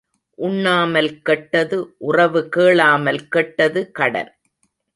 [0.37, 4.31] உண்ணாமல் கெட்டது உறவு கேளாமல் கெட்டது கடன்.